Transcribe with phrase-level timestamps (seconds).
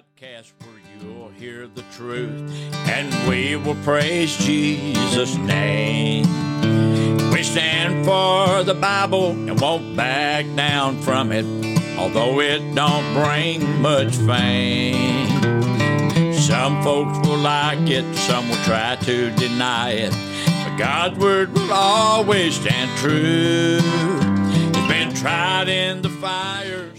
[0.00, 2.50] podcast where you'll hear the truth
[2.88, 6.24] and we will praise Jesus' name.
[7.30, 11.44] We stand for the Bible and won't back down from it,
[11.98, 15.28] although it don't bring much fame.
[16.32, 20.12] Some folks will like it, some will try to deny it,
[20.64, 23.80] but God's word will always stand true.
[23.82, 26.90] It's been tried in the fire.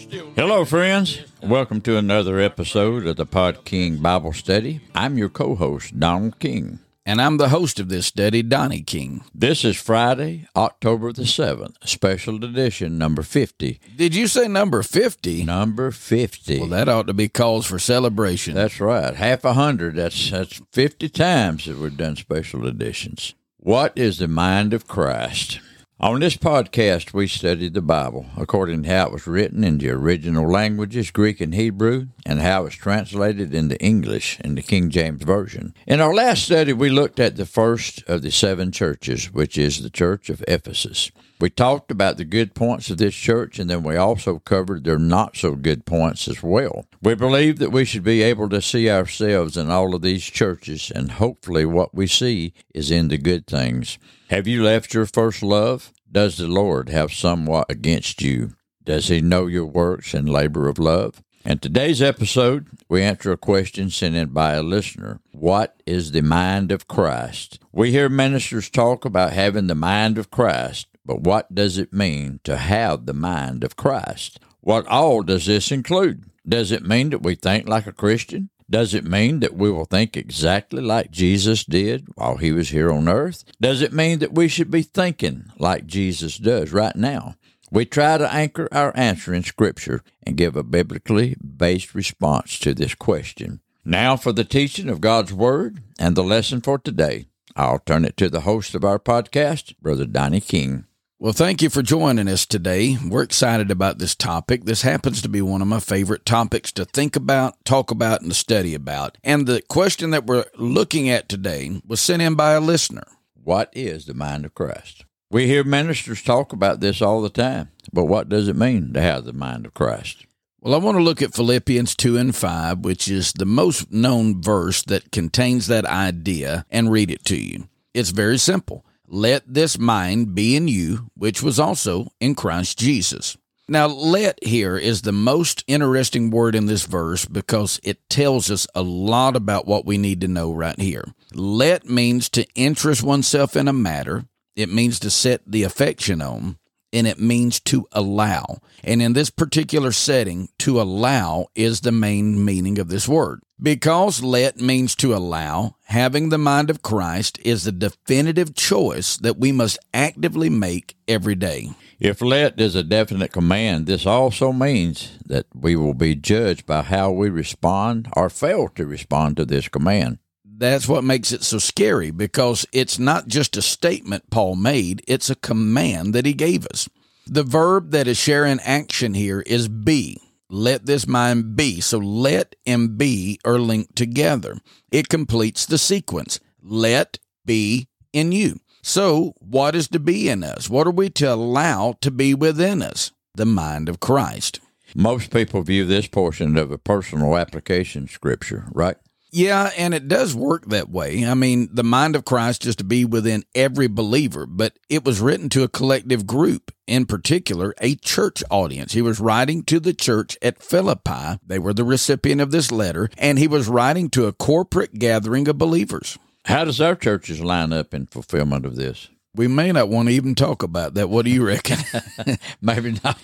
[0.51, 1.21] Hello, friends.
[1.41, 4.81] Welcome to another episode of the Pod King Bible Study.
[4.93, 6.79] I'm your co host, Donald King.
[7.05, 9.23] And I'm the host of this study, Donnie King.
[9.33, 13.79] This is Friday, October the 7th, special edition number 50.
[13.95, 15.45] Did you say number 50?
[15.45, 16.59] Number 50.
[16.59, 18.55] Well, that ought to be cause for celebration.
[18.55, 19.15] That's right.
[19.15, 19.95] Half a hundred.
[19.95, 23.35] That's, that's 50 times that we've done special editions.
[23.55, 25.61] What is the mind of Christ?
[26.01, 29.91] On this podcast, we study the Bible according to how it was written in the
[29.91, 35.21] original languages, Greek and Hebrew, and how it's translated into English in the King James
[35.21, 35.75] Version.
[35.85, 39.83] In our last study, we looked at the first of the seven churches, which is
[39.83, 41.11] the Church of Ephesus.
[41.39, 44.97] We talked about the good points of this church, and then we also covered their
[44.97, 46.87] not so good points as well.
[47.03, 50.91] We believe that we should be able to see ourselves in all of these churches,
[50.93, 53.97] and hopefully, what we see is in the good things.
[54.29, 55.91] Have you left your first love?
[56.11, 58.53] Does the Lord have somewhat against you?
[58.83, 61.23] Does he know your works and labor of love?
[61.43, 65.21] In today's episode, we answer a question sent in by a listener.
[65.31, 67.57] What is the mind of Christ?
[67.71, 72.41] We hear ministers talk about having the mind of Christ, but what does it mean
[72.43, 74.39] to have the mind of Christ?
[74.59, 76.25] What all does this include?
[76.47, 78.49] Does it mean that we think like a Christian?
[78.69, 82.89] Does it mean that we will think exactly like Jesus did while he was here
[82.89, 83.43] on earth?
[83.59, 87.35] Does it mean that we should be thinking like Jesus does right now?
[87.69, 92.73] We try to anchor our answer in Scripture and give a biblically based response to
[92.73, 93.59] this question.
[93.83, 97.27] Now for the teaching of God's Word and the lesson for today.
[97.55, 100.85] I'll turn it to the host of our podcast, Brother Donnie King.
[101.21, 102.97] Well, thank you for joining us today.
[102.97, 104.63] We're excited about this topic.
[104.65, 108.31] This happens to be one of my favorite topics to think about, talk about, and
[108.31, 109.19] to study about.
[109.23, 113.03] And the question that we're looking at today was sent in by a listener.
[113.35, 115.05] What is the mind of Christ?
[115.29, 119.01] We hear ministers talk about this all the time, but what does it mean to
[119.01, 120.25] have the mind of Christ?
[120.59, 124.41] Well, I want to look at Philippians 2 and 5, which is the most known
[124.41, 127.67] verse that contains that idea, and read it to you.
[127.93, 128.83] It's very simple.
[129.13, 133.35] Let this mind be in you, which was also in Christ Jesus.
[133.67, 138.67] Now, let here is the most interesting word in this verse because it tells us
[138.73, 141.03] a lot about what we need to know right here.
[141.33, 144.23] Let means to interest oneself in a matter,
[144.55, 146.57] it means to set the affection on,
[146.93, 148.59] and it means to allow.
[148.83, 153.41] And in this particular setting, to allow is the main meaning of this word.
[153.61, 159.37] Because let means to allow, having the mind of Christ is the definitive choice that
[159.37, 161.69] we must actively make every day.
[161.99, 166.81] If let is a definite command, this also means that we will be judged by
[166.81, 170.17] how we respond or fail to respond to this command.
[170.61, 175.31] That's what makes it so scary because it's not just a statement Paul made, it's
[175.31, 176.87] a command that he gave us.
[177.25, 180.21] The verb that is sharing action here is be.
[180.51, 181.81] Let this mind be.
[181.81, 184.59] So let and be are linked together.
[184.91, 186.39] It completes the sequence.
[186.61, 188.59] Let be in you.
[188.83, 190.69] So, what is to be in us?
[190.69, 193.11] What are we to allow to be within us?
[193.33, 194.59] The mind of Christ.
[194.93, 198.97] Most people view this portion of a personal application scripture, right?
[199.33, 201.25] Yeah, and it does work that way.
[201.25, 205.21] I mean, the mind of Christ is to be within every believer, but it was
[205.21, 208.91] written to a collective group, in particular, a church audience.
[208.91, 211.39] He was writing to the church at Philippi.
[211.45, 215.47] They were the recipient of this letter, and he was writing to a corporate gathering
[215.47, 216.17] of believers.
[216.45, 219.07] How does our churches line up in fulfillment of this?
[219.33, 221.09] We may not want to even talk about that.
[221.09, 221.77] What do you reckon?
[222.61, 223.17] Maybe not.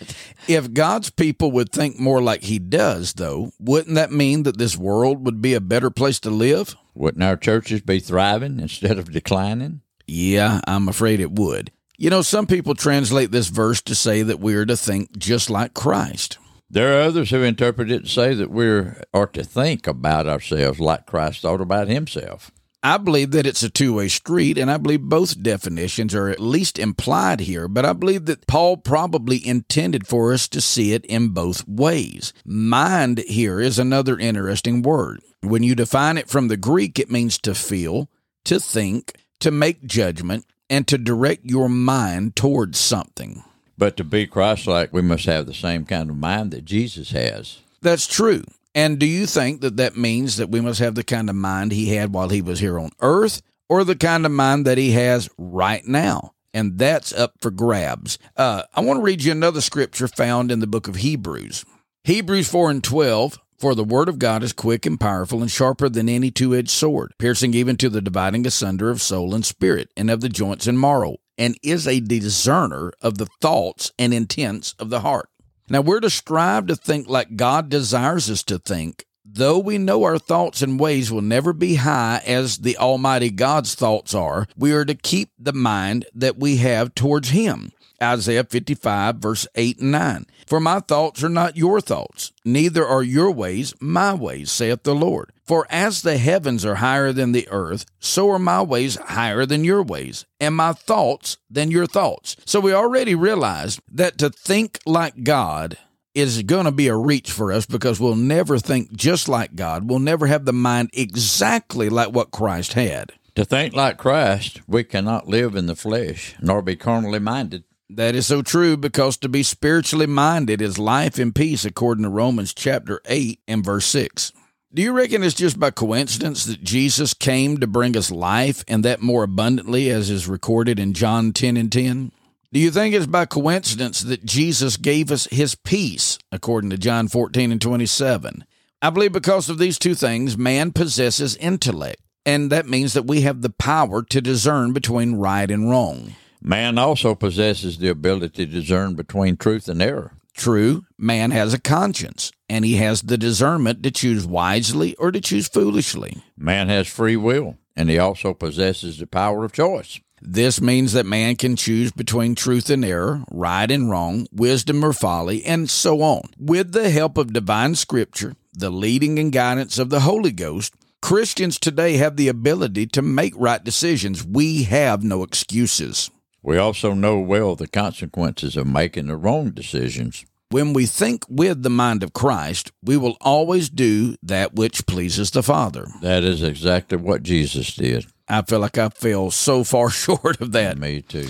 [0.48, 4.78] If God's people would think more like He does, though, wouldn't that mean that this
[4.78, 6.76] world would be a better place to live?
[6.94, 9.82] Wouldn't our churches be thriving instead of declining?
[10.08, 11.72] Yeah, I'm afraid it would.
[11.98, 15.50] You know, some people translate this verse to say that we are to think just
[15.50, 16.38] like Christ.
[16.70, 20.80] There are others who interpret it to say that we are to think about ourselves
[20.80, 22.52] like Christ thought about himself.
[22.88, 26.40] I believe that it's a two way street, and I believe both definitions are at
[26.40, 31.04] least implied here, but I believe that Paul probably intended for us to see it
[31.06, 32.32] in both ways.
[32.46, 35.20] Mind here is another interesting word.
[35.42, 38.08] When you define it from the Greek, it means to feel,
[38.46, 43.44] to think, to make judgment, and to direct your mind towards something.
[43.78, 47.12] But to be Christ like, we must have the same kind of mind that Jesus
[47.12, 47.60] has.
[47.82, 48.46] That's true.
[48.78, 51.72] And do you think that that means that we must have the kind of mind
[51.72, 54.92] he had while he was here on earth or the kind of mind that he
[54.92, 56.34] has right now?
[56.54, 58.20] And that's up for grabs.
[58.36, 61.66] Uh, I want to read you another scripture found in the book of Hebrews.
[62.04, 65.90] Hebrews 4 and 12 For the word of God is quick and powerful and sharper
[65.90, 69.90] than any two edged sword, piercing even to the dividing asunder of soul and spirit,
[69.98, 74.76] and of the joints and marrow, and is a discerner of the thoughts and intents
[74.78, 75.30] of the heart.
[75.70, 80.04] Now we're to strive to think like God desires us to think, though we know
[80.04, 84.72] our thoughts and ways will never be high as the Almighty God's thoughts are, we
[84.72, 87.74] are to keep the mind that we have towards Him.
[88.02, 90.26] Isaiah 55, verse 8 and 9.
[90.46, 94.96] For my thoughts are not your thoughts, neither are your ways my ways, saith the
[94.96, 95.34] Lord.
[95.48, 99.64] For as the heavens are higher than the earth, so are my ways higher than
[99.64, 102.36] your ways, and my thoughts than your thoughts.
[102.44, 105.78] So we already realized that to think like God
[106.14, 109.90] is going to be a reach for us because we'll never think just like God.
[109.90, 113.14] We'll never have the mind exactly like what Christ had.
[113.36, 117.64] To think like Christ, we cannot live in the flesh, nor be carnally minded.
[117.90, 122.10] That is so true because to be spiritually minded is life and peace, according to
[122.10, 124.34] Romans chapter 8 and verse 6.
[124.74, 128.84] Do you reckon it's just by coincidence that Jesus came to bring us life and
[128.84, 132.12] that more abundantly, as is recorded in John 10 and 10?
[132.52, 137.08] Do you think it's by coincidence that Jesus gave us his peace, according to John
[137.08, 138.44] 14 and 27?
[138.82, 143.22] I believe because of these two things, man possesses intellect, and that means that we
[143.22, 146.16] have the power to discern between right and wrong.
[146.42, 150.12] Man also possesses the ability to discern between truth and error.
[150.36, 155.22] True, man has a conscience, and he has the discernment to choose wisely or to
[155.22, 156.24] choose foolishly.
[156.38, 160.00] Man has free will, and he also possesses the power of choice.
[160.22, 164.94] This means that man can choose between truth and error, right and wrong, wisdom or
[164.94, 166.24] folly, and so on.
[166.40, 170.74] With the help of divine scripture, the leading and guidance of the Holy Ghost,
[171.04, 174.26] Christians today have the ability to make right decisions.
[174.26, 176.10] We have no excuses.
[176.42, 180.26] We also know well the consequences of making the wrong decisions.
[180.50, 185.32] When we think with the mind of Christ, we will always do that which pleases
[185.32, 185.88] the Father.
[186.02, 188.06] That is exactly what Jesus did.
[188.30, 190.78] I feel like I fell so far short of that.
[190.78, 191.28] Me too.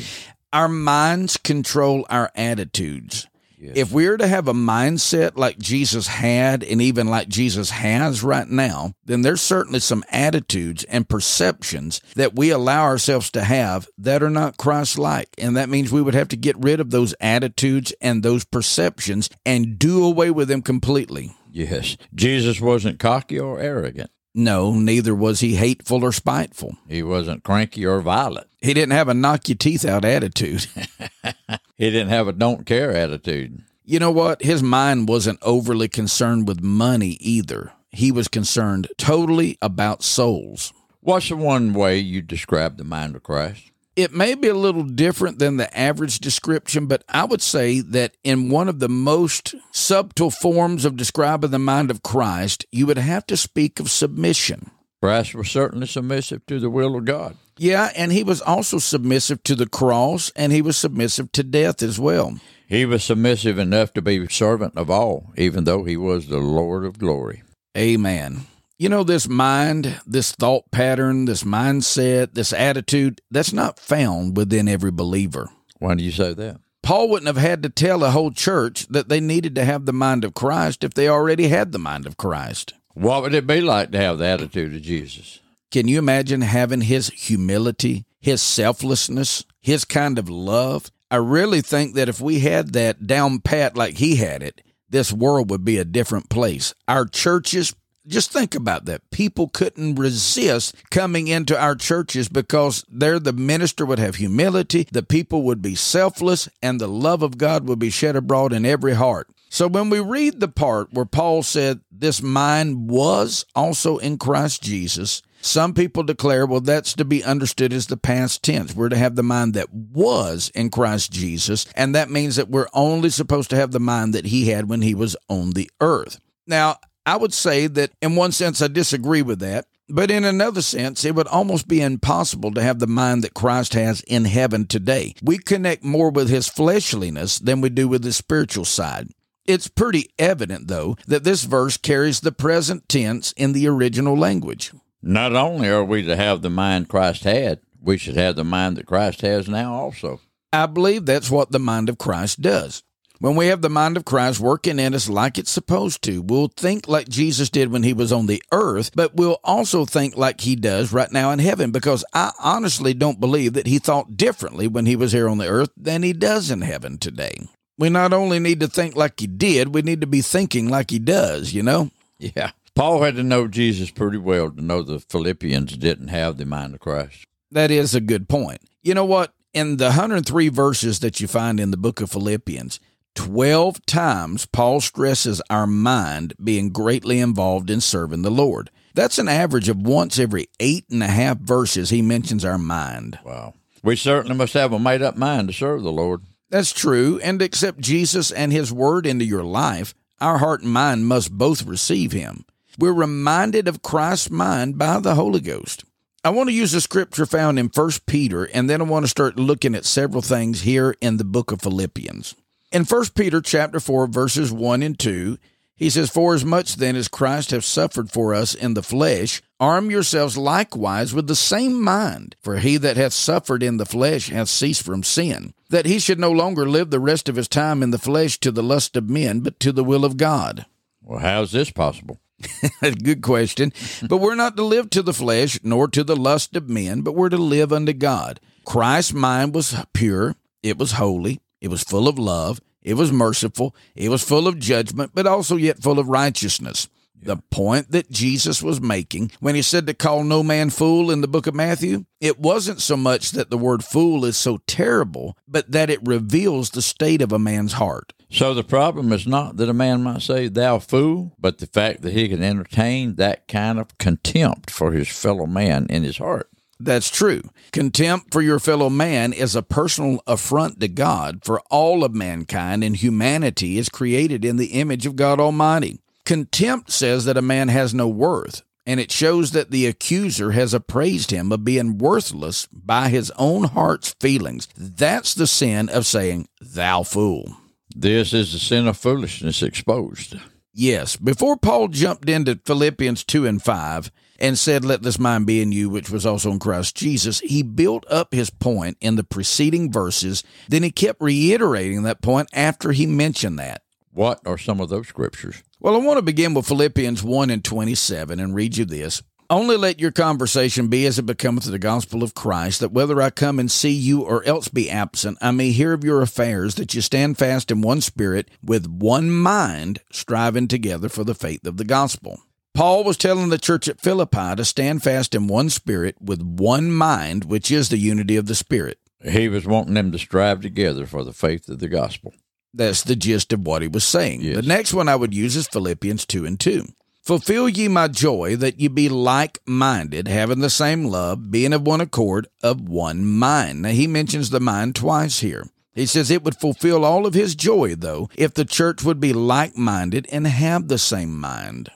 [0.54, 3.28] Our minds control our attitudes.
[3.60, 8.24] If we are to have a mindset like Jesus had and even like Jesus has
[8.24, 13.88] right now, then there's certainly some attitudes and perceptions that we allow ourselves to have
[13.98, 15.30] that are not Christ like.
[15.40, 19.30] And that means we would have to get rid of those attitudes and those perceptions
[19.46, 21.36] and do away with them completely.
[21.52, 21.98] Yes.
[22.14, 24.12] Jesus wasn't cocky or arrogant.
[24.36, 26.78] No, neither was he hateful or spiteful.
[26.88, 28.46] He wasn't cranky or violent.
[28.62, 30.68] He didn't have a knock your teeth out attitude.
[31.78, 33.64] He didn't have a don't care attitude.
[33.86, 34.42] You know what?
[34.42, 37.72] His mind wasn't overly concerned with money either.
[37.92, 40.74] He was concerned totally about souls.
[41.02, 43.72] What's the one way you describe the mind of Christ?
[43.96, 48.16] It may be a little different than the average description, but I would say that
[48.24, 53.00] in one of the most subtle forms of describing the mind of Christ, you would
[53.00, 54.70] have to speak of submission.
[55.02, 57.38] Christ was certainly submissive to the will of God.
[57.58, 61.82] Yeah, and he was also submissive to the cross, and he was submissive to death
[61.82, 62.40] as well.
[62.68, 66.84] He was submissive enough to be servant of all, even though he was the Lord
[66.84, 67.44] of glory.
[67.78, 68.42] Amen.
[68.80, 74.68] You know, this mind, this thought pattern, this mindset, this attitude, that's not found within
[74.68, 75.50] every believer.
[75.80, 76.60] Why do you say that?
[76.84, 79.94] Paul wouldn't have had to tell a whole church that they needed to have the
[79.94, 82.74] mind of Christ if they already had the mind of Christ.
[82.98, 85.40] What would it be like to have the attitude of Jesus?
[85.70, 90.92] Can you imagine having his humility, his selflessness, his kind of love?
[91.12, 95.14] I really think that if we had that down pat like he had it, this
[95.14, 96.74] world would be a different place.
[96.88, 97.76] Our churches,
[98.08, 99.08] just think about that.
[99.12, 105.04] People couldn't resist coming into our churches because there the minister would have humility, the
[105.04, 108.96] people would be selfless, and the love of God would be shed abroad in every
[108.96, 109.28] heart.
[109.50, 114.62] So when we read the part where Paul said this mind was also in Christ
[114.62, 118.76] Jesus, some people declare, well, that's to be understood as the past tense.
[118.76, 122.68] We're to have the mind that was in Christ Jesus, and that means that we're
[122.74, 126.20] only supposed to have the mind that he had when he was on the earth.
[126.46, 130.62] Now, I would say that in one sense I disagree with that, but in another
[130.62, 134.66] sense, it would almost be impossible to have the mind that Christ has in heaven
[134.66, 135.14] today.
[135.24, 139.08] We connect more with his fleshliness than we do with his spiritual side.
[139.48, 144.74] It's pretty evident, though, that this verse carries the present tense in the original language.
[145.02, 148.76] Not only are we to have the mind Christ had, we should have the mind
[148.76, 150.20] that Christ has now also.
[150.52, 152.84] I believe that's what the mind of Christ does.
[153.20, 156.50] When we have the mind of Christ working in us like it's supposed to, we'll
[156.50, 160.42] think like Jesus did when he was on the earth, but we'll also think like
[160.42, 164.68] he does right now in heaven because I honestly don't believe that he thought differently
[164.68, 167.48] when he was here on the earth than he does in heaven today.
[167.78, 170.90] We not only need to think like he did, we need to be thinking like
[170.90, 171.92] he does, you know?
[172.18, 172.52] Yeah.
[172.76, 176.76] Paul had to know Jesus pretty well to know the Philippians didn't have the mind
[176.76, 177.26] of Christ.
[177.52, 178.62] That is a good point.
[178.84, 179.34] You know what?
[179.54, 182.80] In the 103 verses that you find in the book of Philippians,
[183.16, 188.70] 12 times Paul stresses our mind being greatly involved in serving the Lord.
[188.94, 193.18] That's an average of once every eight and a half verses he mentions our mind.
[193.26, 193.56] Wow.
[193.84, 196.22] We certainly must have a made up mind to serve the Lord.
[196.50, 201.06] That's true, and accept Jesus and his word into your life, our heart and mind
[201.06, 202.46] must both receive him.
[202.80, 205.84] We're reminded of Christ's mind by the Holy Ghost.
[206.24, 209.10] I want to use a scripture found in 1 Peter, and then I want to
[209.10, 212.36] start looking at several things here in the book of Philippians.
[212.72, 215.38] In 1 Peter chapter 4 verses 1 and 2,
[215.76, 219.42] he says, For as much then as Christ hath suffered for us in the flesh,
[219.60, 222.36] arm yourselves likewise with the same mind.
[222.42, 226.20] For he that hath suffered in the flesh hath ceased from sin, that he should
[226.20, 229.10] no longer live the rest of his time in the flesh to the lust of
[229.10, 230.66] men, but to the will of God.
[231.02, 232.20] Well, how's this possible?
[232.82, 233.74] Good question.
[234.08, 237.16] But we're not to live to the flesh, nor to the lust of men, but
[237.16, 238.40] we're to live unto God.
[238.66, 242.60] Christ's mind was pure, it was holy, it was full of love.
[242.88, 243.76] It was merciful.
[243.96, 246.88] It was full of judgment, but also yet full of righteousness.
[247.22, 251.22] The point that Jesus was making when he said to call no man fool in
[251.22, 255.38] the book of Matthew, it wasn't so much that the word fool is so terrible,
[255.48, 258.14] but that it reveals the state of a man's heart.
[258.30, 262.02] So the problem is not that a man might say, Thou fool, but the fact
[262.02, 266.50] that he can entertain that kind of contempt for his fellow man in his heart.
[266.80, 267.42] That's true.
[267.72, 272.84] Contempt for your fellow man is a personal affront to God, for all of mankind
[272.84, 276.00] and humanity is created in the image of God Almighty.
[276.28, 280.74] Contempt says that a man has no worth, and it shows that the accuser has
[280.74, 284.68] appraised him of being worthless by his own heart's feelings.
[284.76, 287.56] That's the sin of saying, Thou fool.
[287.96, 290.36] This is the sin of foolishness exposed.
[290.74, 295.62] Yes, before Paul jumped into Philippians 2 and 5, and said, Let this mind be
[295.62, 297.40] in you, which was also in Christ Jesus.
[297.40, 300.44] He built up his point in the preceding verses.
[300.68, 303.82] Then he kept reiterating that point after he mentioned that.
[304.18, 305.62] What are some of those scriptures?
[305.80, 309.22] Well, I want to begin with Philippians 1 and 27 and read you this.
[309.48, 313.30] Only let your conversation be as it becometh the gospel of Christ, that whether I
[313.30, 316.96] come and see you or else be absent, I may hear of your affairs, that
[316.96, 321.78] you stand fast in one spirit, with one mind, striving together for the faith of
[321.78, 322.40] the gospel.
[322.74, 326.92] Paul was telling the church at Philippi to stand fast in one spirit with one
[326.92, 328.98] mind, which is the unity of the Spirit.
[329.24, 332.34] He was wanting them to strive together for the faith of the gospel.
[332.74, 334.42] That's the gist of what he was saying.
[334.42, 334.56] Yes.
[334.56, 336.86] The next one I would use is Philippians 2 and 2.
[337.24, 341.86] Fulfill ye my joy that ye be like minded, having the same love, being of
[341.86, 343.82] one accord, of one mind.
[343.82, 345.68] Now, he mentions the mind twice here.
[345.94, 349.34] He says it would fulfill all of his joy, though, if the church would be
[349.34, 351.90] like minded and have the same mind.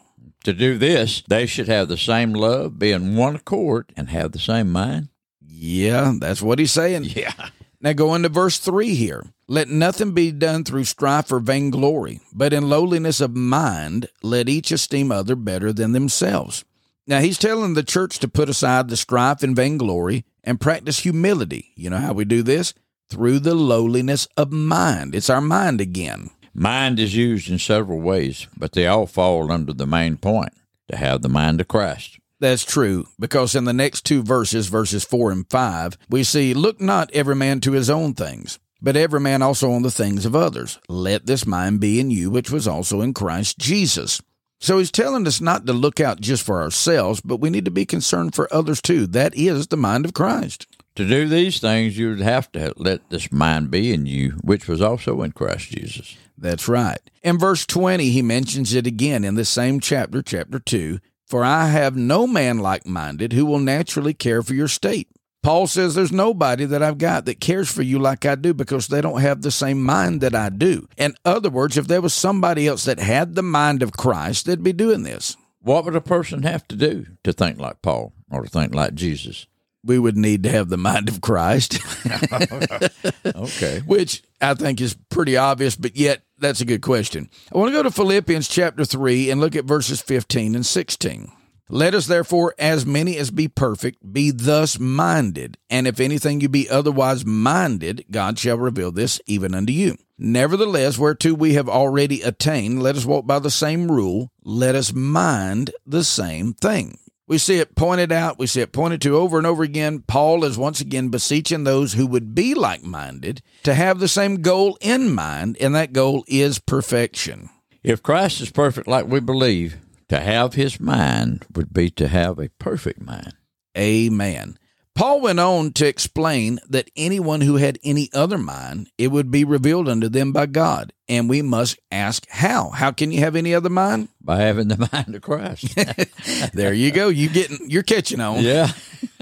[0.44, 4.32] To do this, they should have the same love, be in one accord, and have
[4.32, 5.10] the same mind.
[5.48, 7.04] Yeah, that's what he's saying.
[7.16, 7.50] Yeah.
[7.80, 9.24] Now go into verse 3 here.
[9.52, 14.72] Let nothing be done through strife or vainglory, but in lowliness of mind, let each
[14.72, 16.64] esteem other better than themselves.
[17.06, 21.74] Now he's telling the church to put aside the strife and vainglory and practice humility.
[21.76, 22.74] You know how we do this?
[23.10, 25.16] Through the lowliness of mind.
[25.16, 26.30] It's our mind again.
[26.54, 30.54] Mind is used in several ways, but they all fall under the main point
[30.90, 32.20] to have the mind of Christ.
[32.40, 36.80] That's true, because in the next two verses, verses 4 and 5, we see, Look
[36.80, 40.36] not every man to his own things, but every man also on the things of
[40.36, 40.80] others.
[40.90, 44.22] Let this mind be in you, which was also in Christ Jesus.
[44.60, 47.72] So he's telling us not to look out just for ourselves, but we need to
[47.72, 49.08] be concerned for others too.
[49.08, 50.68] That is the mind of Christ.
[50.96, 54.68] To do these things, you would have to let this mind be in you, which
[54.68, 56.18] was also in Christ Jesus.
[56.38, 57.00] That's right.
[57.24, 61.68] In verse 20, he mentions it again in the same chapter, chapter 2 For I
[61.68, 65.08] have no man like minded who will naturally care for your state.
[65.44, 68.88] Paul says there's nobody that I've got that cares for you like I do because
[68.88, 70.88] they don't have the same mind that I do.
[70.98, 74.64] In other words, if there was somebody else that had the mind of Christ, they'd
[74.64, 75.36] be doing this.
[75.62, 78.94] What would a person have to do to think like Paul or to think like
[78.94, 79.48] Jesus?
[79.84, 81.80] We would need to have the mind of Christ.
[83.36, 83.80] Okay.
[83.86, 87.30] which I think is pretty obvious, but yet that's a good question.
[87.54, 91.32] I want to go to Philippians chapter 3 and look at verses 15 and 16.
[91.74, 95.58] Let us therefore, as many as be perfect, be thus minded.
[95.70, 99.96] And if anything you be otherwise minded, God shall reveal this even unto you.
[100.18, 104.92] Nevertheless, whereto we have already attained, let us walk by the same rule, let us
[104.92, 106.98] mind the same thing.
[107.26, 110.04] We see it pointed out, we see it pointed to over and over again.
[110.06, 114.42] Paul is once again beseeching those who would be like minded to have the same
[114.42, 117.50] goal in mind, and that goal is perfection.
[117.82, 119.78] If Christ is perfect like we believe,
[120.12, 123.34] to have his mind would be to have a perfect mind.
[123.78, 124.58] Amen.
[124.94, 129.46] Paul went on to explain that anyone who had any other mind, it would be
[129.46, 130.92] revealed unto them by God.
[131.08, 132.72] And we must ask how.
[132.72, 134.10] How can you have any other mind?
[134.20, 135.74] By having the mind of Christ.
[136.54, 137.08] there you go.
[137.08, 138.44] You getting you're catching on.
[138.44, 138.68] Yeah.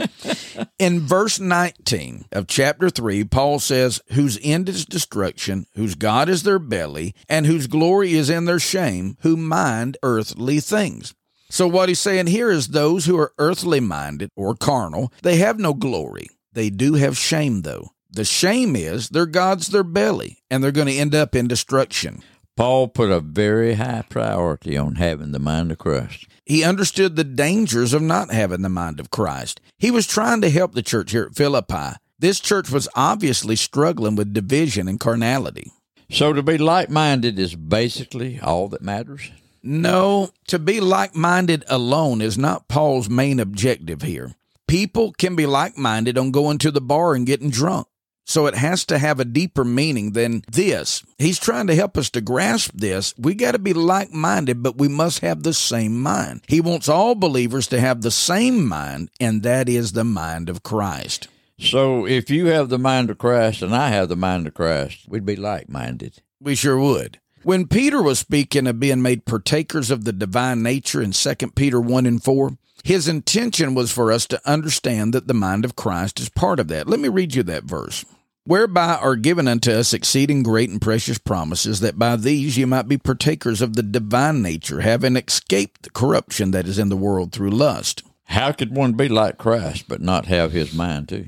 [0.79, 6.44] In verse 19 of chapter 3, Paul says, Whose end is destruction, whose God is
[6.44, 11.13] their belly, and whose glory is in their shame, who mind earthly things.
[11.50, 15.58] So, what he's saying here is those who are earthly minded or carnal, they have
[15.58, 16.27] no glory.
[16.53, 17.89] They do have shame, though.
[18.12, 22.22] The shame is their God's their belly, and they're going to end up in destruction.
[22.56, 26.27] Paul put a very high priority on having the mind of Christ.
[26.50, 29.62] He understood the dangers of not having the mind of Christ.
[29.77, 31.98] He was trying to help the church here at Philippi.
[32.18, 35.72] This church was obviously struggling with division and carnality.
[36.10, 39.29] So, to be like minded is basically all that matters?
[39.62, 44.34] No, to be like minded alone is not Paul's main objective here.
[44.68, 47.86] People can be like minded on going to the bar and getting drunk.
[48.30, 51.04] So it has to have a deeper meaning than this.
[51.18, 53.16] He's trying to help us to grasp this.
[53.18, 56.42] We got to be like minded, but we must have the same mind.
[56.48, 60.62] He wants all believers to have the same mind, and that is the mind of
[60.62, 61.28] Christ.
[61.58, 65.10] So if you have the mind of Christ and I have the mind of Christ,
[65.10, 66.22] we'd be like minded.
[66.40, 67.20] We sure would.
[67.42, 71.82] When Peter was speaking of being made partakers of the divine nature in 2 Peter
[71.82, 72.52] 1 and 4,
[72.84, 76.68] his intention was for us to understand that the mind of Christ is part of
[76.68, 76.88] that.
[76.88, 78.06] Let me read you that verse.
[78.50, 82.88] Whereby are given unto us exceeding great and precious promises, that by these ye might
[82.88, 87.32] be partakers of the divine nature, having escaped the corruption that is in the world
[87.32, 88.01] through lust.
[88.24, 91.28] How could one be like Christ but not have his mind too?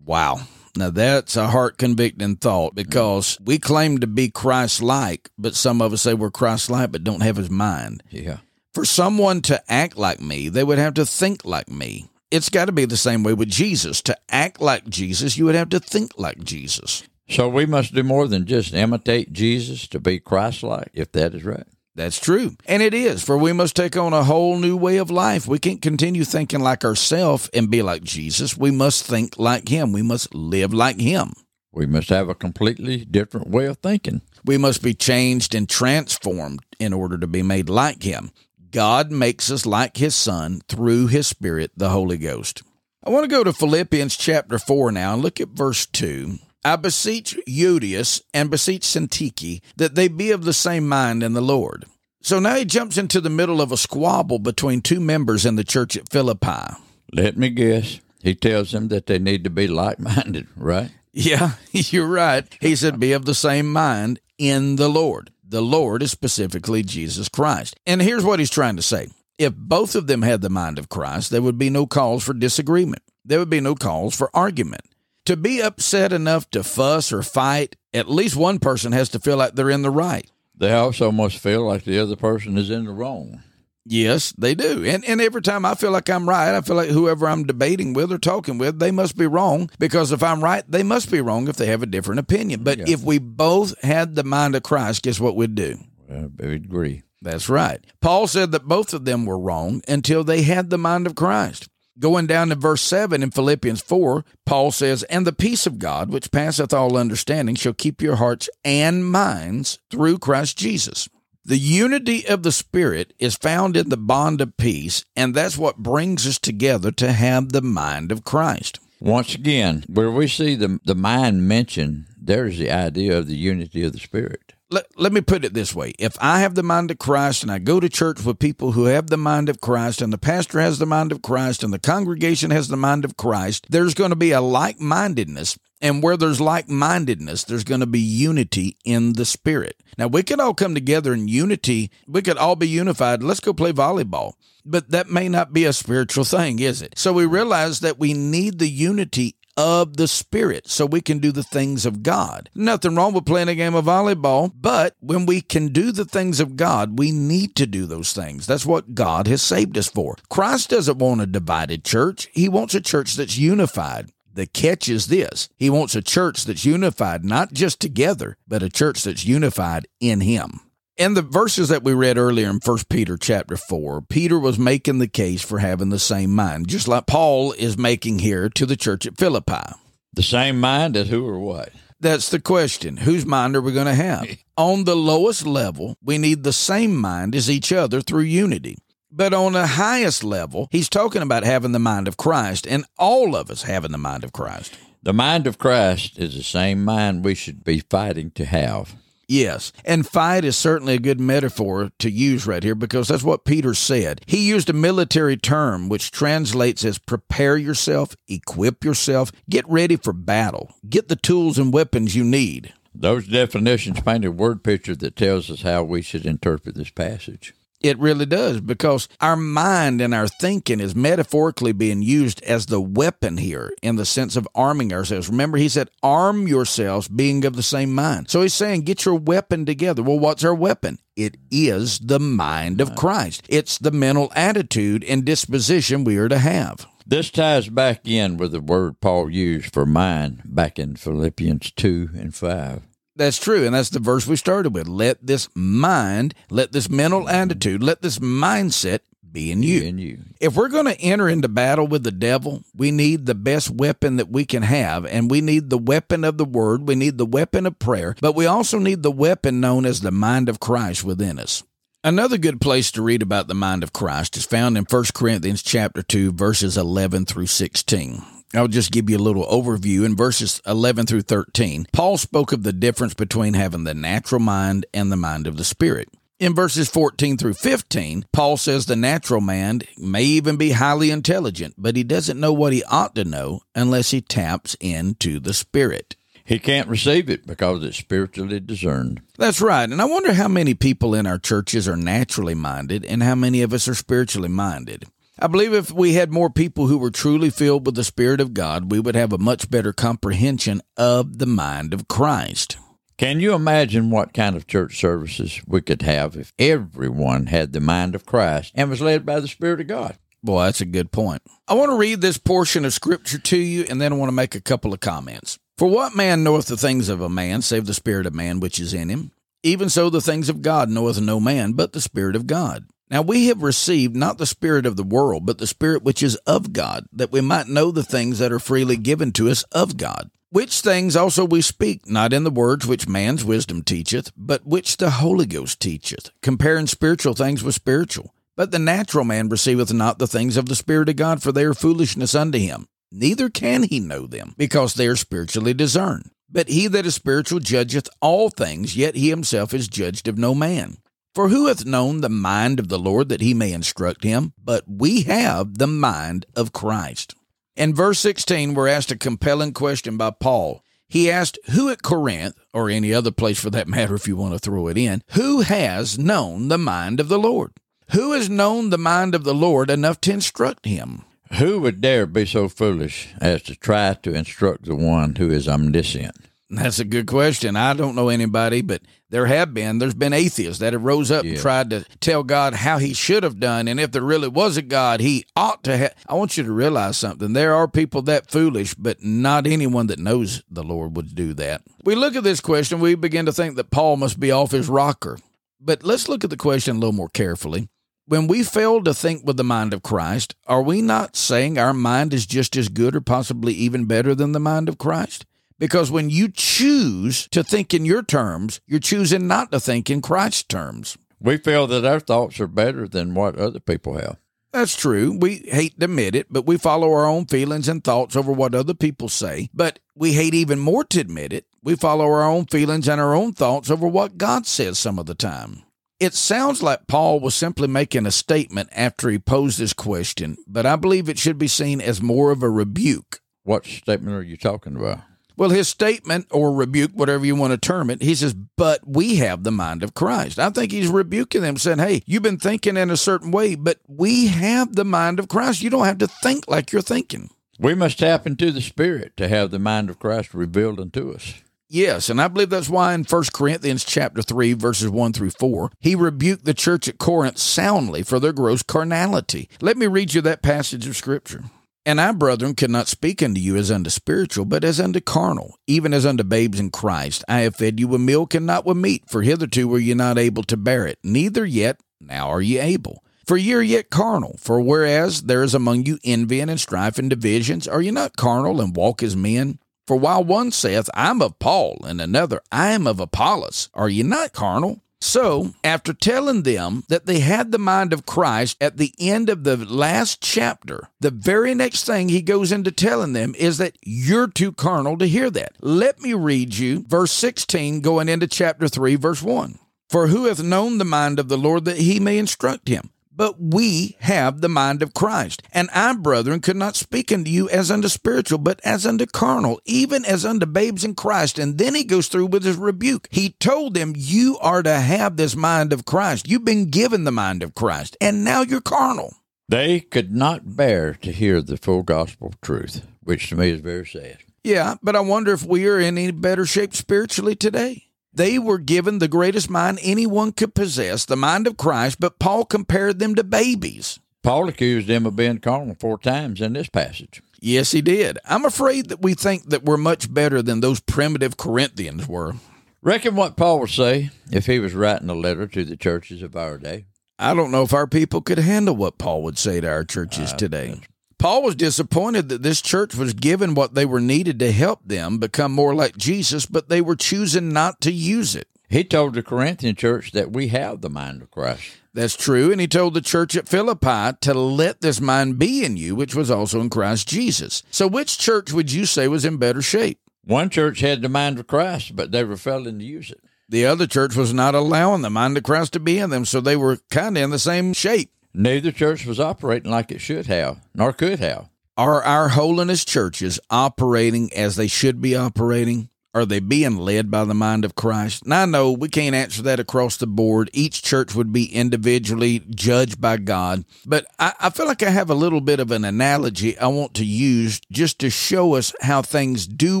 [0.04, 0.48] Wow.
[0.76, 5.80] Now that's a heart convicting thought because we claim to be Christ like, but some
[5.80, 8.02] of us say we're Christ like but don't have his mind.
[8.10, 8.38] Yeah.
[8.72, 12.08] For someone to act like me, they would have to think like me.
[12.34, 14.02] It's got to be the same way with Jesus.
[14.02, 17.04] To act like Jesus, you would have to think like Jesus.
[17.28, 21.32] So we must do more than just imitate Jesus to be Christ like, if that
[21.32, 21.66] is right.
[21.94, 22.56] That's true.
[22.66, 25.46] And it is, for we must take on a whole new way of life.
[25.46, 28.56] We can't continue thinking like ourselves and be like Jesus.
[28.56, 29.92] We must think like him.
[29.92, 31.34] We must live like him.
[31.72, 34.22] We must have a completely different way of thinking.
[34.44, 38.32] We must be changed and transformed in order to be made like him.
[38.74, 42.64] God makes us like his Son through his Spirit, the Holy Ghost.
[43.04, 46.38] I want to go to Philippians chapter 4 now and look at verse 2.
[46.64, 51.40] I beseech Euodias and beseech Syntyche that they be of the same mind in the
[51.40, 51.84] Lord.
[52.20, 55.62] So now he jumps into the middle of a squabble between two members in the
[55.62, 56.74] church at Philippi.
[57.12, 58.00] Let me guess.
[58.24, 60.90] He tells them that they need to be like minded, right?
[61.12, 62.44] Yeah, you're right.
[62.60, 65.30] He said, Be of the same mind in the Lord.
[65.54, 67.76] The Lord is specifically Jesus Christ.
[67.86, 69.06] And here's what he's trying to say
[69.38, 72.34] if both of them had the mind of Christ, there would be no cause for
[72.34, 74.82] disagreement, there would be no cause for argument.
[75.26, 79.36] To be upset enough to fuss or fight, at least one person has to feel
[79.36, 80.28] like they're in the right.
[80.56, 83.44] They also must feel like the other person is in the wrong.
[83.86, 84.84] Yes, they do.
[84.84, 87.92] And and every time I feel like I'm right, I feel like whoever I'm debating
[87.92, 91.20] with or talking with, they must be wrong because if I'm right, they must be
[91.20, 92.62] wrong if they have a different opinion.
[92.64, 92.84] But Yeah.
[92.88, 95.78] if we both had the mind of Christ, guess what we'd do?
[96.10, 97.02] I would agree.
[97.20, 97.84] That's right.
[98.00, 101.68] Paul said that both of them were wrong until they had the mind of Christ.
[101.98, 106.10] Going down to verse 7 in Philippians 4, Paul says, And the peace of God,
[106.10, 111.08] which passeth all understanding, shall keep your hearts and minds through Christ Jesus.
[111.46, 115.76] The unity of the Spirit is found in the bond of peace, and that's what
[115.76, 118.80] brings us together to have the mind of Christ.
[118.98, 123.84] Once again, where we see the, the mind mentioned, there's the idea of the unity
[123.84, 124.54] of the Spirit.
[124.70, 125.92] let, let me put it this way.
[125.98, 128.86] If I have the mind of Christ and I go to church with people who
[128.86, 131.78] have the mind of Christ and the pastor has the mind of Christ and the
[131.78, 135.58] congregation has the mind of Christ, there's going to be a like mindedness.
[135.84, 139.82] And where there's like mindedness, there's going to be unity in the spirit.
[139.98, 141.90] Now, we could all come together in unity.
[142.08, 143.22] We could all be unified.
[143.22, 144.32] Let's go play volleyball.
[144.64, 146.98] But that may not be a spiritual thing, is it?
[146.98, 151.30] So we realize that we need the unity of the Spirit so we can do
[151.30, 152.50] the things of God.
[152.54, 156.40] Nothing wrong with playing a game of volleyball, but when we can do the things
[156.40, 158.46] of God, we need to do those things.
[158.46, 160.16] That's what God has saved us for.
[160.28, 164.10] Christ doesn't want a divided church, He wants a church that's unified.
[164.34, 168.68] The catch is this He wants a church that's unified, not just together, but a
[168.68, 170.60] church that's unified in Him.
[170.96, 174.98] In the verses that we read earlier in 1 Peter chapter 4, Peter was making
[174.98, 178.76] the case for having the same mind, just like Paul is making here to the
[178.76, 179.72] church at Philippi.
[180.12, 181.70] The same mind as who or what?
[182.00, 182.98] That's the question.
[182.98, 184.26] Whose mind are we going to have?
[184.56, 188.78] on the lowest level, we need the same mind as each other through unity.
[189.16, 193.36] But on the highest level, he's talking about having the mind of Christ, and all
[193.36, 194.76] of us having the mind of Christ.
[195.04, 198.96] The mind of Christ is the same mind we should be fighting to have.
[199.28, 199.70] Yes.
[199.84, 203.72] And fight is certainly a good metaphor to use right here because that's what Peter
[203.72, 204.20] said.
[204.26, 210.12] He used a military term which translates as prepare yourself, equip yourself, get ready for
[210.12, 212.72] battle, get the tools and weapons you need.
[212.92, 217.54] Those definitions paint a word picture that tells us how we should interpret this passage.
[217.84, 222.80] It really does because our mind and our thinking is metaphorically being used as the
[222.80, 225.28] weapon here in the sense of arming ourselves.
[225.28, 228.30] Remember, he said, arm yourselves being of the same mind.
[228.30, 230.02] So he's saying, get your weapon together.
[230.02, 230.98] Well, what's our weapon?
[231.14, 236.38] It is the mind of Christ, it's the mental attitude and disposition we are to
[236.38, 236.86] have.
[237.06, 242.12] This ties back in with the word Paul used for mind back in Philippians 2
[242.14, 242.82] and 5.
[243.16, 243.64] That's true.
[243.64, 244.88] And that's the verse we started with.
[244.88, 249.00] Let this mind, let this mental attitude, let this mindset
[249.30, 249.80] be in you.
[249.80, 250.18] Be in you.
[250.40, 254.16] If we're going to enter into battle with the devil, we need the best weapon
[254.16, 255.04] that we can have.
[255.04, 256.88] And we need the weapon of the word.
[256.88, 258.16] We need the weapon of prayer.
[258.20, 261.62] But we also need the weapon known as the mind of Christ within us.
[262.02, 265.62] Another good place to read about the mind of Christ is found in 1 Corinthians
[265.62, 268.33] chapter 2 verses 11 through 16.
[268.56, 270.04] I'll just give you a little overview.
[270.04, 274.86] In verses 11 through 13, Paul spoke of the difference between having the natural mind
[274.94, 276.08] and the mind of the Spirit.
[276.40, 281.74] In verses 14 through 15, Paul says the natural man may even be highly intelligent,
[281.78, 286.16] but he doesn't know what he ought to know unless he taps into the Spirit.
[286.44, 289.22] He can't receive it because it's spiritually discerned.
[289.38, 289.88] That's right.
[289.88, 293.62] And I wonder how many people in our churches are naturally minded and how many
[293.62, 295.06] of us are spiritually minded.
[295.36, 298.54] I believe if we had more people who were truly filled with the Spirit of
[298.54, 302.76] God, we would have a much better comprehension of the mind of Christ.
[303.18, 307.80] Can you imagine what kind of church services we could have if everyone had the
[307.80, 310.16] mind of Christ and was led by the Spirit of God?
[310.44, 311.42] Boy, that's a good point.
[311.66, 314.34] I want to read this portion of Scripture to you, and then I want to
[314.34, 315.58] make a couple of comments.
[315.78, 318.78] For what man knoweth the things of a man, save the Spirit of man which
[318.78, 319.32] is in him?
[319.64, 322.84] Even so, the things of God knoweth no man, but the Spirit of God.
[323.10, 326.36] Now we have received not the Spirit of the world, but the Spirit which is
[326.46, 329.96] of God, that we might know the things that are freely given to us of
[329.96, 330.30] God.
[330.50, 334.96] Which things also we speak, not in the words which man's wisdom teacheth, but which
[334.96, 338.32] the Holy Ghost teacheth, comparing spiritual things with spiritual.
[338.56, 341.64] But the natural man receiveth not the things of the Spirit of God, for they
[341.64, 342.86] are foolishness unto him.
[343.10, 346.30] Neither can he know them, because they are spiritually discerned.
[346.48, 350.54] But he that is spiritual judgeth all things, yet he himself is judged of no
[350.54, 350.98] man.
[351.34, 354.52] For who hath known the mind of the Lord that he may instruct him?
[354.62, 357.34] But we have the mind of Christ.
[357.74, 360.84] In verse 16, we're asked a compelling question by Paul.
[361.08, 364.52] He asked, Who at Corinth, or any other place for that matter if you want
[364.52, 367.72] to throw it in, who has known the mind of the Lord?
[368.12, 371.24] Who has known the mind of the Lord enough to instruct him?
[371.58, 375.66] Who would dare be so foolish as to try to instruct the one who is
[375.66, 376.36] omniscient?
[376.70, 377.76] That's a good question.
[377.76, 379.98] I don't know anybody, but there have been.
[379.98, 381.52] There's been atheists that have rose up yeah.
[381.52, 384.76] and tried to tell God how he should have done, and if there really was
[384.76, 386.14] a God, he ought to have.
[386.26, 387.52] I want you to realize something.
[387.52, 391.82] There are people that foolish, but not anyone that knows the Lord would do that.
[392.02, 394.88] We look at this question, we begin to think that Paul must be off his
[394.88, 395.38] rocker.
[395.80, 397.88] But let's look at the question a little more carefully.
[398.26, 401.92] When we fail to think with the mind of Christ, are we not saying our
[401.92, 405.44] mind is just as good or possibly even better than the mind of Christ?
[405.78, 410.22] Because when you choose to think in your terms, you're choosing not to think in
[410.22, 411.18] Christ's terms.
[411.40, 414.38] We feel that our thoughts are better than what other people have.
[414.72, 415.36] That's true.
[415.38, 418.74] We hate to admit it, but we follow our own feelings and thoughts over what
[418.74, 419.68] other people say.
[419.72, 421.66] But we hate even more to admit it.
[421.82, 425.26] We follow our own feelings and our own thoughts over what God says some of
[425.26, 425.84] the time.
[426.18, 430.86] It sounds like Paul was simply making a statement after he posed this question, but
[430.86, 433.40] I believe it should be seen as more of a rebuke.
[433.62, 435.20] What statement are you talking about?
[435.56, 439.36] Well, his statement or rebuke, whatever you want to term it, he says, but we
[439.36, 440.58] have the mind of Christ.
[440.58, 443.98] I think he's rebuking them, saying, hey, you've been thinking in a certain way, but
[444.08, 445.82] we have the mind of Christ.
[445.82, 447.50] You don't have to think like you're thinking.
[447.78, 451.54] We must tap into the Spirit to have the mind of Christ revealed unto us.
[451.88, 455.90] Yes, and I believe that's why in 1 Corinthians chapter 3 verses 1 through 4,
[456.00, 459.68] he rebuked the church at Corinth soundly for their gross carnality.
[459.80, 461.64] Let me read you that passage of scripture.
[462.06, 466.12] And I, brethren, cannot speak unto you as unto spiritual, but as unto carnal, even
[466.12, 467.42] as unto babes in Christ.
[467.48, 470.36] I have fed you with milk and not with meat, for hitherto were ye not
[470.36, 473.24] able to bear it, neither yet now are ye able.
[473.46, 474.56] For ye are yet carnal.
[474.58, 478.82] For whereas there is among you envy and strife and divisions, are ye not carnal
[478.82, 479.78] and walk as men?
[480.06, 484.10] For while one saith, I am of Paul, and another, I am of Apollos, are
[484.10, 485.00] ye not carnal?
[485.24, 489.64] So, after telling them that they had the mind of Christ at the end of
[489.64, 494.48] the last chapter, the very next thing he goes into telling them is that you're
[494.48, 495.76] too carnal to hear that.
[495.80, 499.78] Let me read you verse 16 going into chapter 3, verse 1.
[500.10, 503.08] For who hath known the mind of the Lord that he may instruct him?
[503.36, 505.62] But we have the mind of Christ.
[505.72, 509.80] And I, brethren, could not speak unto you as unto spiritual, but as unto carnal,
[509.84, 511.58] even as unto babes in Christ.
[511.58, 513.28] And then he goes through with his rebuke.
[513.30, 516.48] He told them, You are to have this mind of Christ.
[516.48, 519.34] You've been given the mind of Christ, and now you're carnal.
[519.68, 524.06] They could not bear to hear the full gospel truth, which to me is very
[524.06, 524.38] sad.
[524.62, 528.03] Yeah, but I wonder if we are in any better shape spiritually today.
[528.34, 532.64] They were given the greatest mind anyone could possess, the mind of Christ, but Paul
[532.64, 534.18] compared them to babies.
[534.42, 537.40] Paul accused them of being carnal four times in this passage.
[537.60, 538.38] Yes, he did.
[538.44, 542.54] I'm afraid that we think that we're much better than those primitive Corinthians were.
[543.02, 546.56] Reckon what Paul would say if he was writing a letter to the churches of
[546.56, 547.06] our day.
[547.38, 550.52] I don't know if our people could handle what Paul would say to our churches
[550.52, 551.00] uh, today.
[551.44, 555.36] Paul was disappointed that this church was given what they were needed to help them
[555.36, 558.66] become more like Jesus, but they were choosing not to use it.
[558.88, 561.98] He told the Corinthian church that we have the mind of Christ.
[562.14, 562.72] That's true.
[562.72, 566.34] And he told the church at Philippi to let this mind be in you, which
[566.34, 567.82] was also in Christ Jesus.
[567.90, 570.20] So, which church would you say was in better shape?
[570.44, 573.42] One church had the mind of Christ, but they were failing to use it.
[573.68, 576.62] The other church was not allowing the mind of Christ to be in them, so
[576.62, 578.30] they were kind of in the same shape.
[578.56, 581.68] Neither church was operating like it should have, nor could have.
[581.96, 586.08] Are our holiness churches operating as they should be operating?
[586.34, 588.44] Are they being led by the mind of Christ?
[588.44, 590.70] And I know we can't answer that across the board.
[590.72, 593.84] Each church would be individually judged by God.
[594.06, 597.14] But I, I, feel like I have a little bit of an analogy I want
[597.14, 600.00] to use just to show us how things do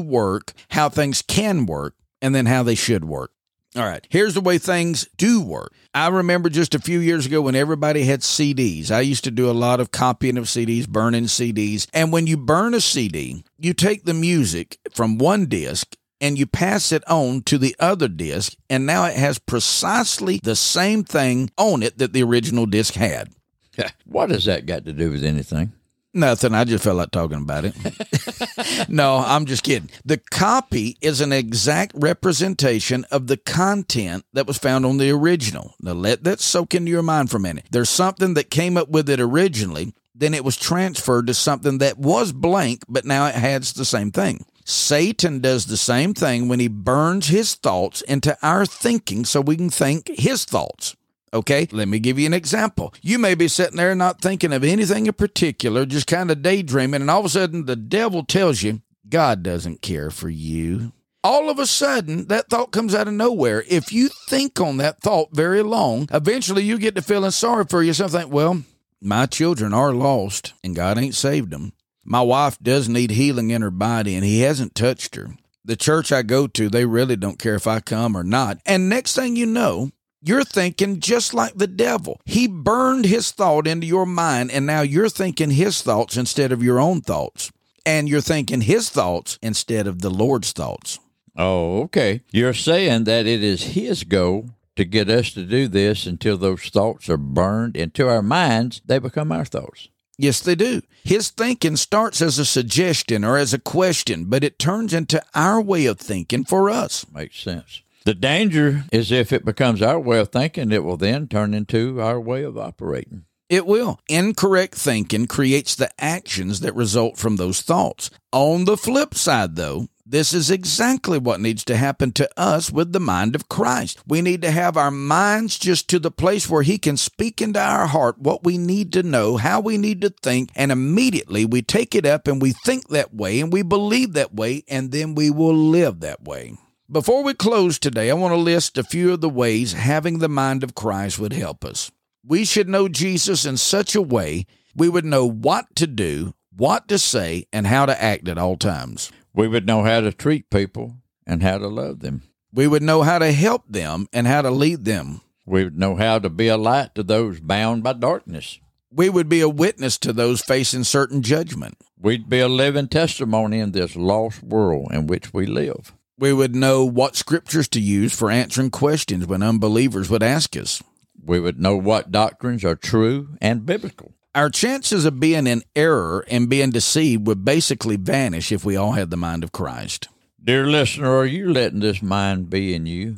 [0.00, 3.33] work, how things can work, and then how they should work.
[3.76, 5.72] All right, here's the way things do work.
[5.92, 8.92] I remember just a few years ago when everybody had CDs.
[8.92, 11.88] I used to do a lot of copying of CDs, burning CDs.
[11.92, 16.46] And when you burn a CD, you take the music from one disc and you
[16.46, 21.50] pass it on to the other disc, and now it has precisely the same thing
[21.58, 23.30] on it that the original disc had.
[24.06, 25.72] what has that got to do with anything?
[26.16, 26.54] Nothing.
[26.54, 28.88] I just felt like talking about it.
[28.88, 29.90] no, I'm just kidding.
[30.04, 35.74] The copy is an exact representation of the content that was found on the original.
[35.80, 37.66] Now, let that soak into your mind for a minute.
[37.72, 41.98] There's something that came up with it originally, then it was transferred to something that
[41.98, 44.44] was blank, but now it has the same thing.
[44.64, 49.56] Satan does the same thing when he burns his thoughts into our thinking so we
[49.56, 50.94] can think his thoughts.
[51.34, 52.94] Okay, let me give you an example.
[53.02, 57.00] You may be sitting there not thinking of anything in particular, just kind of daydreaming,
[57.00, 60.92] and all of a sudden the devil tells you, God doesn't care for you.
[61.24, 63.64] All of a sudden, that thought comes out of nowhere.
[63.68, 67.82] If you think on that thought very long, eventually you get to feeling sorry for
[67.82, 68.12] yourself.
[68.12, 68.62] Think, well,
[69.00, 71.72] my children are lost and God ain't saved them.
[72.04, 75.30] My wife does need healing in her body and He hasn't touched her.
[75.64, 78.58] The church I go to, they really don't care if I come or not.
[78.66, 79.92] And next thing you know,
[80.24, 82.20] you're thinking just like the devil.
[82.24, 86.62] He burned his thought into your mind, and now you're thinking his thoughts instead of
[86.62, 87.52] your own thoughts.
[87.86, 90.98] And you're thinking his thoughts instead of the Lord's thoughts.
[91.36, 92.22] Oh, okay.
[92.32, 96.64] You're saying that it is his goal to get us to do this until those
[96.64, 99.88] thoughts are burned into our minds, they become our thoughts.
[100.16, 100.82] Yes, they do.
[101.02, 105.60] His thinking starts as a suggestion or as a question, but it turns into our
[105.60, 107.04] way of thinking for us.
[107.12, 107.82] Makes sense.
[108.04, 112.02] The danger is if it becomes our way of thinking, it will then turn into
[112.02, 113.24] our way of operating.
[113.48, 113.98] It will.
[114.08, 118.10] Incorrect thinking creates the actions that result from those thoughts.
[118.30, 122.92] On the flip side, though, this is exactly what needs to happen to us with
[122.92, 124.02] the mind of Christ.
[124.06, 127.60] We need to have our minds just to the place where He can speak into
[127.60, 131.62] our heart what we need to know, how we need to think, and immediately we
[131.62, 135.14] take it up and we think that way and we believe that way, and then
[135.14, 136.58] we will live that way.
[136.90, 140.28] Before we close today, I want to list a few of the ways having the
[140.28, 141.90] mind of Christ would help us.
[142.22, 144.44] We should know Jesus in such a way
[144.76, 148.58] we would know what to do, what to say, and how to act at all
[148.58, 149.10] times.
[149.32, 152.24] We would know how to treat people and how to love them.
[152.52, 155.22] We would know how to help them and how to lead them.
[155.46, 158.58] We would know how to be a light to those bound by darkness
[158.90, 161.78] We would be a witness to those facing certain judgment.
[161.98, 165.94] We'd be a living testimony in this lost world in which we live.
[166.16, 170.80] We would know what scriptures to use for answering questions when unbelievers would ask us.
[171.20, 174.14] We would know what doctrines are true and biblical.
[174.32, 178.92] Our chances of being in error and being deceived would basically vanish if we all
[178.92, 180.08] had the mind of Christ.
[180.42, 183.16] Dear listener, are you letting this mind be in you?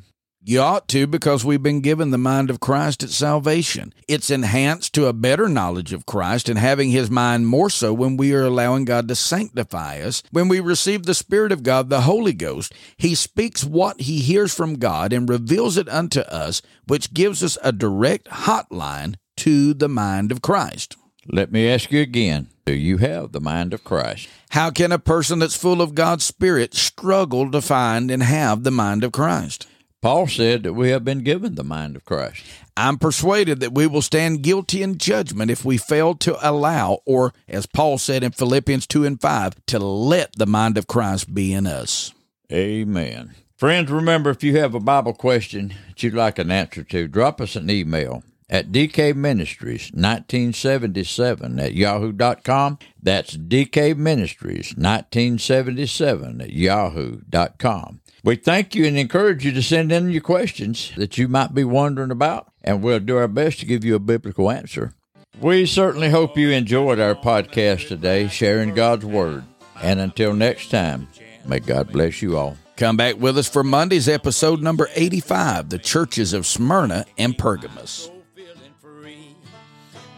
[0.49, 3.93] You ought to because we've been given the mind of Christ at salvation.
[4.07, 8.17] It's enhanced to a better knowledge of Christ and having his mind more so when
[8.17, 10.23] we are allowing God to sanctify us.
[10.31, 14.55] When we receive the Spirit of God, the Holy Ghost, he speaks what he hears
[14.55, 19.89] from God and reveals it unto us, which gives us a direct hotline to the
[19.89, 20.97] mind of Christ.
[21.27, 24.29] Let me ask you again do you have the mind of Christ?
[24.51, 28.71] How can a person that's full of God's Spirit struggle to find and have the
[28.71, 29.67] mind of Christ?
[30.07, 32.45] Paul said that we have been given the mind of Christ.
[32.77, 37.35] I'm persuaded that we will stand guilty in judgment if we fail to allow, or
[37.49, 41.53] as Paul said in Philippians 2 and 5, to let the mind of Christ be
[41.53, 42.15] in us.
[42.53, 43.35] Amen.
[43.57, 47.41] Friends, remember if you have a Bible question that you'd like an answer to, drop
[47.41, 52.79] us an email at DK Ministries 1977 at yahoo.com.
[53.03, 58.01] That's DK Ministries 1977 at yahoo.com.
[58.27, 61.63] We thank you and encourage you to send in your questions that you might be
[61.63, 64.95] wondering about, and we'll do our best to give you a biblical answer.
[65.41, 69.45] We certainly hope you enjoyed our podcast today, sharing God's Word.
[69.81, 71.07] And until next time,
[71.45, 72.57] may God bless you all.
[72.77, 78.11] Come back with us for Monday's episode number 85 The Churches of Smyrna and Pergamos.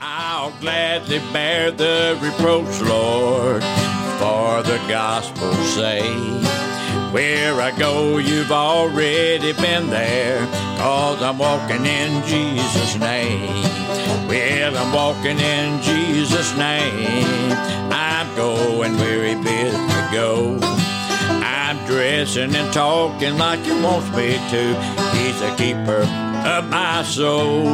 [0.01, 3.63] I'll gladly bear the reproach, Lord,
[4.19, 6.68] for the gospel's sake.
[7.13, 10.47] Where I go, you've already been there,
[10.79, 13.63] cause I'm walking in Jesus' name.
[14.29, 17.53] Well, I'm walking in Jesus' name.
[17.91, 20.59] I'm going where He bids me go.
[20.61, 24.63] I'm dressing and talking like He wants me to.
[25.17, 26.03] He's a keeper
[26.47, 27.69] of my soul.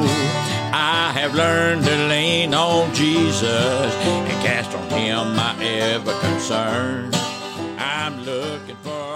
[0.72, 7.10] I have learned to lean on Jesus and cast on Him my ever concern.
[7.78, 9.13] I'm looking for